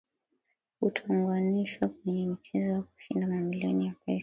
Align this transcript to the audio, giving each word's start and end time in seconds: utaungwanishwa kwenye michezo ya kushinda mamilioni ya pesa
utaungwanishwa 0.81 1.85
kwenye 1.89 2.25
michezo 2.25 2.67
ya 2.73 2.81
kushinda 2.81 3.27
mamilioni 3.27 3.85
ya 3.85 3.93
pesa 4.05 4.19